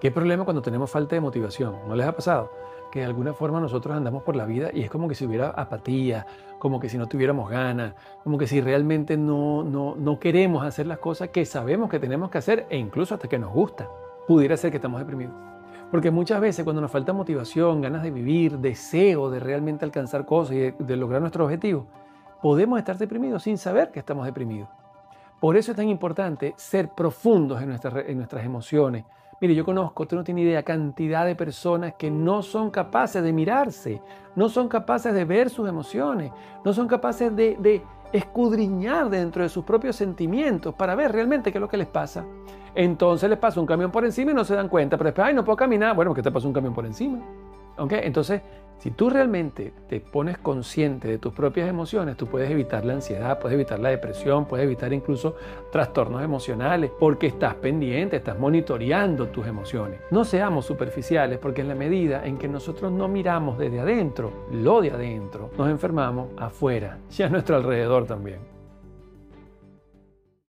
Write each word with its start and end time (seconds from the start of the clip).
¿Qué 0.00 0.10
problema 0.10 0.44
cuando 0.44 0.62
tenemos 0.62 0.90
falta 0.90 1.14
de 1.14 1.20
motivación? 1.20 1.76
¿No 1.88 1.96
les 1.96 2.06
ha 2.06 2.12
pasado? 2.12 2.50
Que 2.92 3.00
de 3.00 3.06
alguna 3.06 3.32
forma 3.32 3.60
nosotros 3.60 3.96
andamos 3.96 4.22
por 4.22 4.36
la 4.36 4.44
vida 4.44 4.70
y 4.72 4.82
es 4.82 4.90
como 4.90 5.08
que 5.08 5.14
si 5.14 5.24
hubiera 5.24 5.48
apatía, 5.50 6.26
como 6.58 6.78
que 6.80 6.88
si 6.88 6.98
no 6.98 7.06
tuviéramos 7.06 7.48
ganas, 7.48 7.94
como 8.22 8.36
que 8.38 8.46
si 8.46 8.60
realmente 8.60 9.16
no, 9.16 9.62
no, 9.62 9.94
no 9.96 10.20
queremos 10.20 10.64
hacer 10.64 10.86
las 10.86 10.98
cosas 10.98 11.30
que 11.30 11.44
sabemos 11.46 11.88
que 11.88 11.98
tenemos 11.98 12.30
que 12.30 12.38
hacer 12.38 12.66
e 12.68 12.76
incluso 12.76 13.14
hasta 13.14 13.28
que 13.28 13.38
nos 13.38 13.52
gusta. 13.52 13.88
Pudiera 14.26 14.56
ser 14.56 14.70
que 14.70 14.76
estamos 14.76 15.00
deprimidos. 15.00 15.34
Porque 15.90 16.10
muchas 16.10 16.40
veces 16.40 16.64
cuando 16.64 16.82
nos 16.82 16.90
falta 16.90 17.12
motivación, 17.12 17.80
ganas 17.80 18.02
de 18.02 18.10
vivir, 18.10 18.58
deseo 18.58 19.30
de 19.30 19.38
realmente 19.40 19.84
alcanzar 19.84 20.26
cosas 20.26 20.56
y 20.56 20.72
de, 20.72 20.96
lograr 20.96 21.20
nuestros 21.20 21.44
objetivos, 21.44 21.86
podemos 22.42 22.78
estar 22.78 22.98
deprimidos 22.98 23.44
sin 23.44 23.56
saber 23.56 23.92
que 23.92 24.00
estamos 24.00 24.26
deprimidos. 24.26 24.68
Por 25.40 25.56
eso 25.56 25.72
es 25.72 25.76
tan 25.76 25.88
importante 25.88 26.54
ser 26.56 26.88
profundos 26.88 27.60
en 27.60 27.68
nuestras, 27.68 28.06
en 28.06 28.16
nuestras 28.16 28.44
emociones. 28.44 29.04
Mire, 29.38 29.54
yo 29.54 29.66
conozco, 29.66 30.04
usted 30.04 30.16
no 30.16 30.24
tiene 30.24 30.40
idea, 30.40 30.62
cantidad 30.62 31.26
de 31.26 31.34
personas 31.34 31.94
que 31.94 32.10
no 32.10 32.42
son 32.42 32.70
capaces 32.70 33.22
de 33.22 33.34
mirarse, 33.34 34.00
no 34.34 34.48
son 34.48 34.66
capaces 34.66 35.12
de 35.12 35.26
ver 35.26 35.50
sus 35.50 35.68
emociones, 35.68 36.32
no 36.64 36.72
son 36.72 36.88
capaces 36.88 37.34
de, 37.36 37.82
escudriñar 38.12 39.10
dentro 39.10 39.42
de 39.42 39.48
sus 39.50 39.64
propios 39.64 39.96
sentimientos 39.96 40.74
para 40.74 40.94
ver 40.94 41.12
realmente 41.12 41.52
qué 41.52 41.58
es 41.58 41.60
lo 41.60 41.68
que 41.68 41.76
les 41.76 41.88
pasa. 41.88 42.24
Entonces 42.74 43.28
les 43.28 43.38
pasa 43.38 43.60
un 43.60 43.66
camión 43.66 43.90
por 43.90 44.04
encima 44.06 44.30
y 44.30 44.34
no 44.34 44.44
se 44.44 44.54
dan 44.54 44.68
cuenta, 44.70 44.96
pero 44.96 45.08
después, 45.08 45.26
ay, 45.26 45.34
no 45.34 45.44
puedo 45.44 45.56
caminar. 45.56 45.94
Bueno, 45.94 46.12
porque 46.12 46.22
te 46.22 46.30
pasó 46.30 46.46
un 46.46 46.54
camión 46.54 46.72
por 46.72 46.86
encima. 46.86 47.18
¿Ok? 47.76 47.92
Entonces, 47.92 48.40
si 48.78 48.90
tú 48.90 49.10
realmente 49.10 49.72
te 49.88 50.00
pones 50.00 50.38
consciente 50.38 51.08
de 51.08 51.18
tus 51.18 51.32
propias 51.32 51.68
emociones, 51.68 52.16
tú 52.16 52.26
puedes 52.26 52.50
evitar 52.50 52.84
la 52.84 52.94
ansiedad, 52.94 53.38
puedes 53.38 53.54
evitar 53.54 53.78
la 53.78 53.88
depresión, 53.88 54.44
puedes 54.44 54.64
evitar 54.64 54.92
incluso 54.92 55.36
trastornos 55.72 56.22
emocionales, 56.22 56.90
porque 56.98 57.26
estás 57.26 57.54
pendiente, 57.54 58.16
estás 58.16 58.38
monitoreando 58.38 59.28
tus 59.28 59.46
emociones. 59.46 60.00
No 60.10 60.24
seamos 60.24 60.66
superficiales, 60.66 61.38
porque 61.38 61.62
en 61.62 61.68
la 61.68 61.74
medida 61.74 62.26
en 62.26 62.38
que 62.38 62.48
nosotros 62.48 62.92
no 62.92 63.08
miramos 63.08 63.58
desde 63.58 63.80
adentro, 63.80 64.32
lo 64.52 64.80
de 64.80 64.90
adentro, 64.90 65.50
nos 65.56 65.70
enfermamos 65.70 66.28
afuera 66.36 66.98
y 67.18 67.22
a 67.22 67.28
nuestro 67.28 67.56
alrededor 67.56 68.06
también. 68.06 68.55